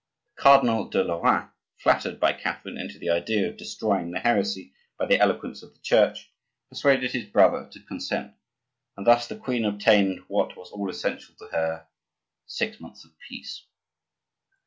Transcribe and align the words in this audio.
The 0.35 0.41
Cardinal 0.41 0.89
de 0.89 1.03
Lorraine, 1.03 1.49
flattered 1.77 2.19
by 2.19 2.33
Catherine 2.33 2.79
into 2.79 2.97
the 2.97 3.11
idea 3.11 3.47
of 3.47 3.55
destroying 3.57 4.09
the 4.09 4.17
heresy 4.19 4.73
by 4.97 5.05
the 5.05 5.19
eloquence 5.19 5.61
of 5.61 5.75
the 5.75 5.79
Church, 5.81 6.31
persuaded 6.69 7.11
his 7.11 7.25
brother 7.29 7.69
to 7.71 7.79
consent; 7.83 8.33
and 8.97 9.05
thus 9.05 9.27
the 9.27 9.37
queen 9.37 9.63
obtained 9.63 10.21
what 10.27 10.57
was 10.57 10.71
all 10.71 10.89
essential 10.89 11.35
to 11.35 11.49
her, 11.51 11.85
six 12.47 12.79
months 12.79 13.05
of 13.05 13.11
peace. 13.29 13.67